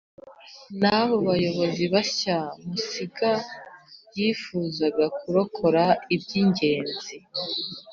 [0.79, 3.31] n abo bayobozi bashya Musinga
[4.17, 5.83] yifuzaga kurokora
[6.15, 7.15] iby ingenzi